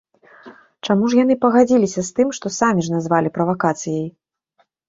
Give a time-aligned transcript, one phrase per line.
[0.89, 4.05] Чаму ж яны пагадзіліся з тым, што самі ж назвалі правакацыяй?